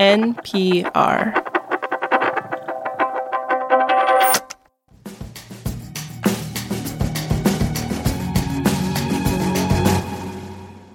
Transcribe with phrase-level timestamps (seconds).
[0.00, 1.34] NPR.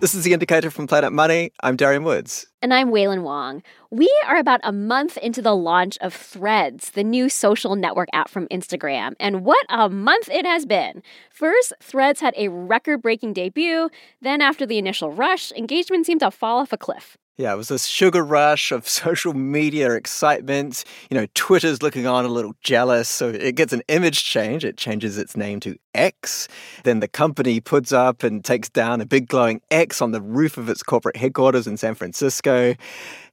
[0.00, 1.52] This is the indicator from Planet Money.
[1.60, 2.48] I'm Darian Woods.
[2.60, 3.62] And I'm Wailin Wong.
[3.92, 8.28] We are about a month into the launch of Threads, the new social network app
[8.28, 9.14] from Instagram.
[9.20, 11.04] And what a month it has been!
[11.30, 13.90] First, Threads had a record breaking debut.
[14.20, 17.16] Then, after the initial rush, engagement seemed to fall off a cliff.
[17.38, 20.84] Yeah, it was this sugar rush of social media excitement.
[21.08, 24.64] You know, Twitter's looking on a little jealous, so it gets an image change.
[24.64, 26.48] It changes its name to X.
[26.82, 30.58] Then the company puts up and takes down a big glowing X on the roof
[30.58, 32.74] of its corporate headquarters in San Francisco.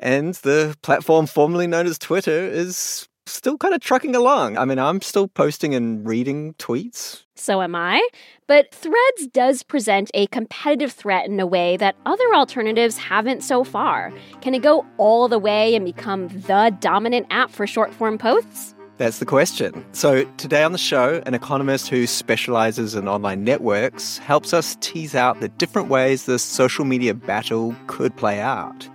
[0.00, 4.58] And the platform formerly known as Twitter is still kind of trucking along.
[4.58, 7.24] I mean, I'm still posting and reading tweets.
[7.34, 8.06] So am I.
[8.46, 13.64] But Threads does present a competitive threat in a way that other alternatives haven't so
[13.64, 14.12] far.
[14.40, 18.74] Can it go all the way and become the dominant app for short form posts?
[18.98, 19.84] That's the question.
[19.92, 25.14] So, today on the show, an economist who specializes in online networks helps us tease
[25.14, 28.88] out the different ways the social media battle could play out.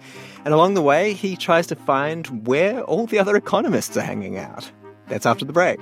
[0.48, 4.38] And along the way, he tries to find where all the other economists are hanging
[4.38, 4.72] out.
[5.10, 5.78] That's after the break.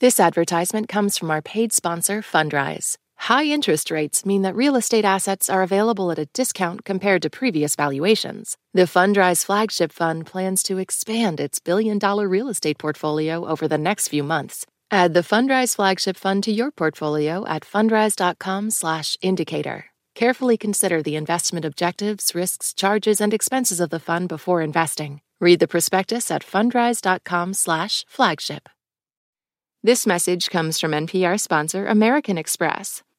[0.00, 2.96] This advertisement comes from our paid sponsor, Fundrise.
[3.18, 7.30] High interest rates mean that real estate assets are available at a discount compared to
[7.30, 8.56] previous valuations.
[8.74, 13.78] The Fundrise flagship fund plans to expand its billion dollar real estate portfolio over the
[13.78, 19.84] next few months Add the Fundrise flagship fund to your portfolio at fundrise.com/indicator.
[20.14, 25.20] Carefully consider the investment objectives, risks, charges, and expenses of the fund before investing.
[25.40, 28.68] Read the prospectus at fundrise.com/flagship.
[29.82, 33.02] This message comes from NPR sponsor American Express.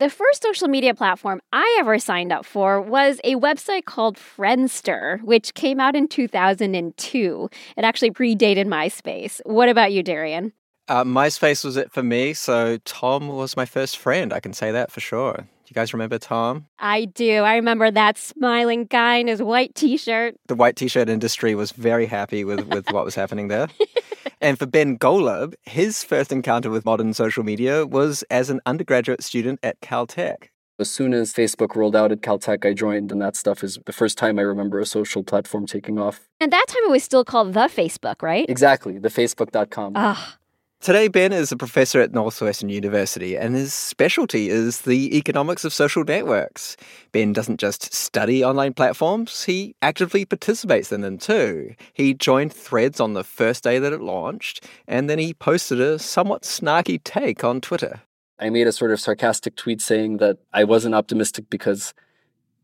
[0.00, 5.20] The first social media platform I ever signed up for was a website called Friendster,
[5.24, 7.50] which came out in 2002.
[7.76, 9.40] It actually predated MySpace.
[9.44, 10.52] What about you, Darian?
[10.86, 14.32] Uh, MySpace was it for me, so Tom was my first friend.
[14.32, 15.48] I can say that for sure.
[15.66, 16.66] You guys remember Tom?
[16.78, 17.42] I do.
[17.42, 20.36] I remember that smiling guy in his white t shirt.
[20.46, 23.66] The white t shirt industry was very happy with, with what was happening there.
[24.40, 29.22] and for Ben Golub, his first encounter with modern social media was as an undergraduate
[29.22, 30.48] student at Caltech.
[30.80, 33.92] As soon as Facebook rolled out at Caltech, I joined, and that stuff is the
[33.92, 36.28] first time I remember a social platform taking off.
[36.38, 38.48] And that time it was still called the Facebook, right?
[38.48, 39.94] Exactly, the Facebook.com.
[39.96, 40.36] Ah,
[40.80, 45.72] Today, Ben is a professor at Northwestern University, and his specialty is the economics of
[45.74, 46.76] social networks.
[47.10, 51.74] Ben doesn't just study online platforms, he actively participates in them too.
[51.92, 55.98] He joined Threads on the first day that it launched, and then he posted a
[55.98, 58.02] somewhat snarky take on Twitter.
[58.38, 61.92] I made a sort of sarcastic tweet saying that I wasn't optimistic because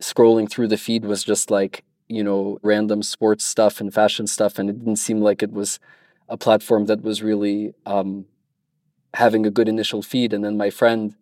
[0.01, 4.57] scrolling through the feed was just like, you know, random sports stuff and fashion stuff,
[4.57, 5.81] and it didn't seem like it was
[6.29, 8.27] a platform that was really um,
[9.15, 10.33] having a good initial feed.
[10.33, 11.15] And then my friend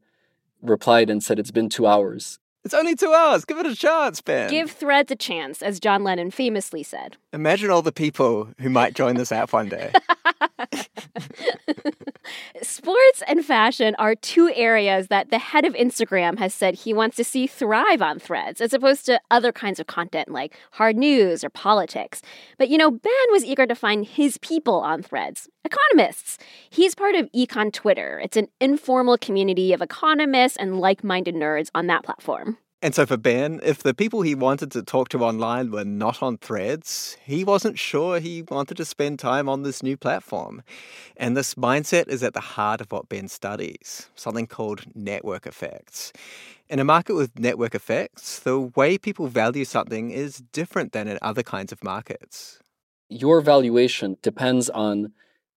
[0.61, 2.39] replied and said, It's been two hours.
[2.65, 3.45] It's only two hours.
[3.45, 4.49] Give it a chance, Ben.
[4.49, 7.17] give threads a chance, as John Lennon famously said.
[7.33, 9.93] Imagine all the people who might join this app one day.
[12.63, 17.17] Sports and fashion are two areas that the head of Instagram has said he wants
[17.17, 21.43] to see thrive on threads, as opposed to other kinds of content like hard news
[21.43, 22.21] or politics.
[22.59, 26.39] But you know, Ben was eager to find his people on threads economists.
[26.69, 31.71] He's part of Econ Twitter, it's an informal community of economists and like minded nerds
[31.75, 32.59] on that platform.
[32.85, 36.21] And so for Ben, if the people he wanted to talk to online were not
[36.21, 40.65] on threads, he wasn't sure he wanted to spend time on this new platform.
[41.17, 46.13] And this mindset is at the heart of what Ben studies, something called network effects.
[46.69, 51.21] In a market with network effects, the way people value something is different than in
[51.23, 52.59] other kinds of markets.
[53.09, 55.13] Your valuation depends on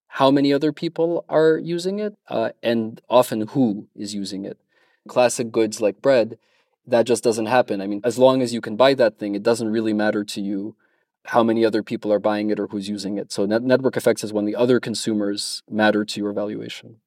[0.07, 4.59] how many other people are using it uh, and often who is using it.
[5.07, 6.37] Classic goods like bread
[6.87, 7.81] that just doesn't happen.
[7.81, 10.41] I mean, as long as you can buy that thing, it doesn't really matter to
[10.41, 10.75] you
[11.25, 13.31] how many other people are buying it or who's using it.
[13.31, 16.97] So net- network effects is when the other consumers matter to your valuation.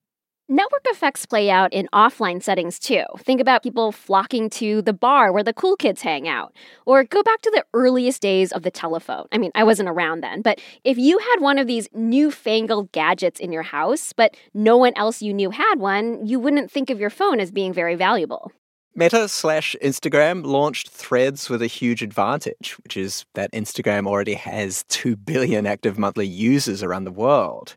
[0.51, 3.05] Network effects play out in offline settings too.
[3.19, 6.55] Think about people flocking to the bar where the cool kids hang out.
[6.87, 9.27] Or go back to the earliest days of the telephone.
[9.31, 13.39] I mean, I wasn't around then, but if you had one of these newfangled gadgets
[13.39, 16.99] in your house, but no one else you knew had one, you wouldn't think of
[16.99, 18.51] your phone as being very valuable.
[18.99, 24.83] Meta slash Instagram launched Threads with a huge advantage, which is that Instagram already has
[24.89, 27.77] 2 billion active monthly users around the world.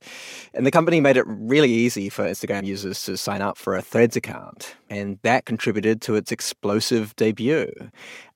[0.52, 3.84] And the company made it really easy for Instagram users to sign up for a
[3.84, 4.76] Threads account.
[4.90, 7.72] And that contributed to its explosive debut.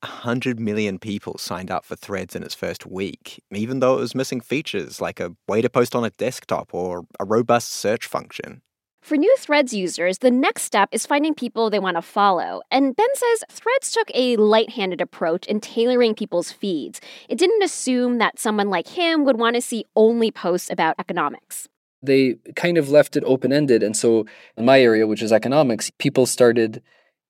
[0.04, 4.14] 100 million people signed up for Threads in its first week, even though it was
[4.14, 8.62] missing features like a way to post on a desktop or a robust search function.
[9.06, 12.64] For new Threads users, the next step is finding people they want to follow.
[12.72, 17.00] And Ben says Threads took a light handed approach in tailoring people's feeds.
[17.30, 21.70] It didn't assume that someone like him would want to see only posts about economics.
[22.02, 23.84] They kind of left it open ended.
[23.84, 24.26] And so,
[24.58, 26.82] in my area, which is economics, people started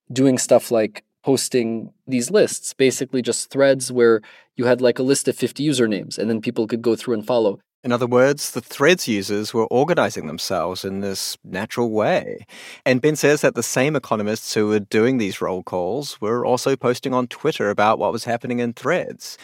[0.10, 4.22] doing stuff like posting these lists, basically just threads where
[4.58, 7.26] you had like a list of 50 usernames and then people could go through and
[7.26, 7.60] follow.
[7.84, 12.46] In other words, the Threads users were organizing themselves in this natural way.
[12.86, 16.76] And Ben says that the same economists who were doing these roll calls were also
[16.76, 19.38] posting on Twitter about what was happening in Threads.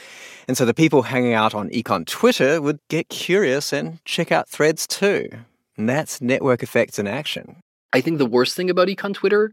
[0.47, 4.49] And so the people hanging out on Econ Twitter would get curious and check out
[4.49, 5.29] Threads too.
[5.77, 7.57] And that's network effects in action.
[7.91, 9.51] I think the worst thing about Econ Twitter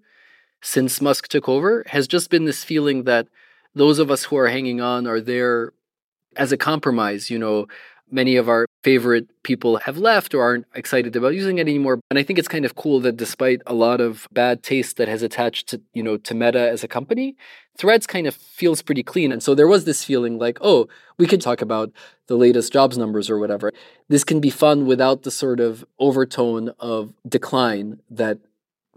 [0.63, 3.29] since Musk took over has just been this feeling that
[3.75, 5.73] those of us who are hanging on are there
[6.37, 7.67] as a compromise, you know,
[8.11, 12.19] many of our favorite people have left or aren't excited about using it anymore and
[12.19, 15.23] i think it's kind of cool that despite a lot of bad taste that has
[15.23, 17.37] attached to you know to meta as a company
[17.77, 20.89] threads kind of feels pretty clean and so there was this feeling like oh
[21.19, 21.93] we could talk about
[22.29, 23.73] the latest jobs numbers or whatever.
[24.09, 28.39] This can be fun without the sort of overtone of decline that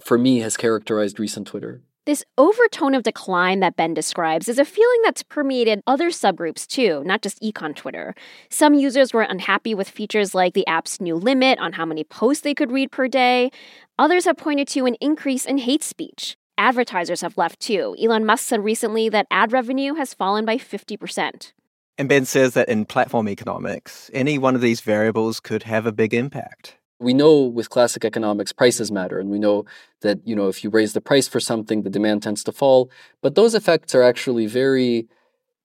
[0.03, 4.65] for me has characterized recent twitter this overtone of decline that Ben describes is a
[4.65, 8.15] feeling that's permeated other subgroups too, not just econ Twitter.
[8.49, 12.41] Some users were unhappy with features like the app's new limit on how many posts
[12.41, 13.51] they could read per day.
[13.99, 16.35] Others have pointed to an increase in hate speech.
[16.57, 17.95] Advertisers have left too.
[18.01, 21.51] Elon Musk said recently that ad revenue has fallen by 50%.
[21.99, 25.91] And Ben says that in platform economics, any one of these variables could have a
[25.91, 29.65] big impact we know with classic economics prices matter and we know
[30.01, 32.89] that you know if you raise the price for something the demand tends to fall.
[33.21, 35.07] But those effects are actually very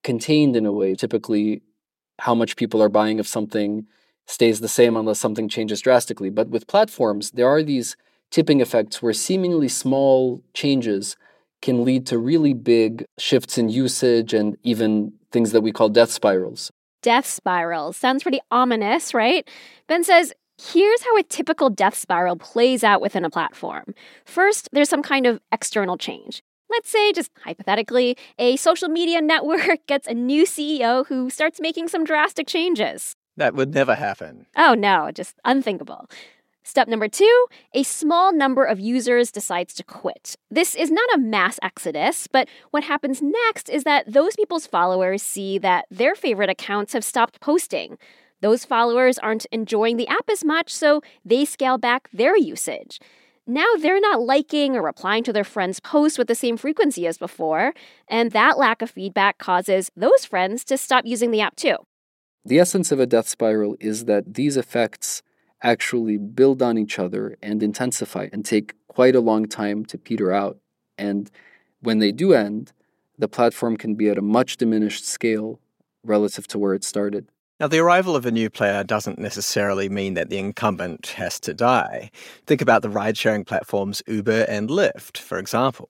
[0.03, 0.95] contained in a way.
[0.95, 1.63] Typically
[2.21, 3.87] how much people are buying of something
[4.27, 6.31] stays the same unless something changes drastically.
[6.31, 7.97] But with platforms there are these
[8.31, 11.17] tipping effects where seemingly small changes
[11.63, 16.11] can lead to really big shifts in usage and even things that we call death
[16.11, 16.71] spirals.
[17.03, 17.97] Death spirals.
[17.97, 19.49] Sounds pretty ominous right?
[19.87, 23.95] Ben says Here's how a typical death spiral plays out within a platform.
[24.25, 26.43] First, there's some kind of external change.
[26.71, 31.89] Let's say, just hypothetically, a social media network gets a new CEO who starts making
[31.89, 33.17] some drastic changes.
[33.37, 34.47] That would never happen.
[34.57, 36.09] Oh no, just unthinkable.
[36.63, 40.37] Step number two a small number of users decides to quit.
[40.51, 45.23] This is not a mass exodus, but what happens next is that those people's followers
[45.23, 47.99] see that their favorite accounts have stopped posting.
[48.41, 53.01] Those followers aren't enjoying the app as much, so they scale back their usage.
[53.47, 57.17] Now they're not liking or replying to their friends' posts with the same frequency as
[57.17, 57.73] before,
[58.09, 61.77] and that lack of feedback causes those friends to stop using the app too.
[62.45, 65.23] The essence of a death spiral is that these effects
[65.63, 70.33] actually build on each other and intensify and take quite a long time to peter
[70.33, 70.59] out.
[70.99, 71.31] And
[71.81, 72.73] when they do end,
[73.19, 75.61] the platform can be at a much diminished scale
[76.05, 77.29] relative to where it started.
[77.59, 81.55] Now, the arrival of a new player doesn't necessarily mean that the incumbent has to
[81.55, 82.11] die.
[82.47, 85.89] Think about the ride sharing platforms Uber and Lyft, for example.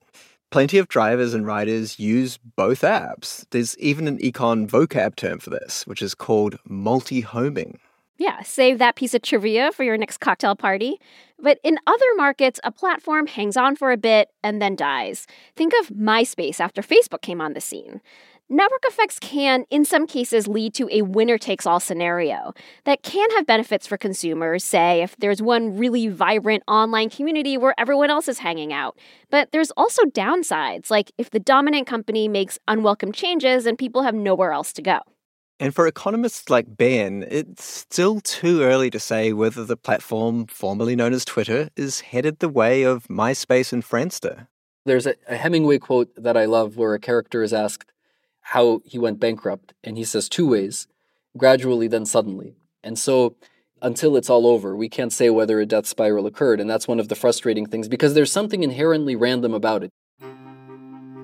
[0.49, 3.45] Plenty of drivers and riders use both apps.
[3.49, 7.79] There's even an econ vocab term for this, which is called multi homing.
[8.17, 10.99] Yeah, save that piece of trivia for your next cocktail party.
[11.37, 15.27] But in other markets, a platform hangs on for a bit and then dies.
[15.57, 18.01] Think of MySpace after Facebook came on the scene.
[18.49, 22.53] Network effects can, in some cases, lead to a winner takes all scenario
[22.85, 27.75] that can have benefits for consumers, say, if there's one really vibrant online community where
[27.77, 28.97] everyone else is hanging out.
[29.29, 34.15] But there's also downsides, like if the dominant company makes unwelcome changes and people have
[34.15, 34.99] nowhere else to go.
[35.59, 40.95] And for economists like Ben, it's still too early to say whether the platform, formerly
[40.95, 44.47] known as Twitter, is headed the way of MySpace and Friendster.
[44.85, 47.91] There's a, a Hemingway quote that I love where a character is asked,
[48.51, 49.73] how he went bankrupt.
[49.83, 50.87] And he says two ways
[51.35, 52.55] gradually, then suddenly.
[52.81, 53.35] And so
[53.81, 56.61] until it's all over, we can't say whether a death spiral occurred.
[56.61, 59.91] And that's one of the frustrating things because there's something inherently random about it.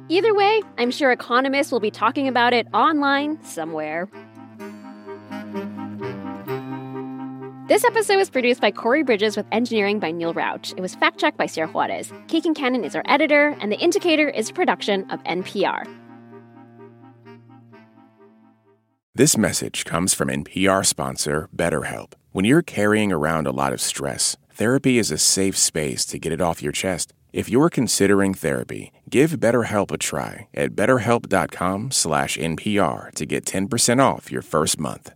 [0.09, 4.09] Either way, I'm sure economists will be talking about it online somewhere.
[7.69, 10.73] This episode was produced by Corey Bridges with engineering by Neil Rauch.
[10.75, 12.11] It was fact checked by Sarah Juarez.
[12.27, 15.87] Kate Cannon is our editor, and The Indicator is a production of NPR.
[19.15, 22.13] This message comes from NPR sponsor BetterHelp.
[22.31, 26.33] When you're carrying around a lot of stress, therapy is a safe space to get
[26.33, 27.13] it off your chest.
[27.31, 34.41] If you're considering therapy, give BetterHelp a try at betterhelp.com/npr to get 10% off your
[34.41, 35.11] first month.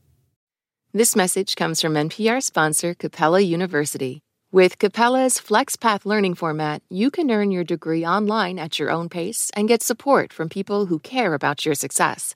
[0.93, 4.21] This message comes from NPR sponsor Capella University.
[4.51, 9.49] With Capella's FlexPath learning format, you can earn your degree online at your own pace
[9.55, 12.35] and get support from people who care about your success.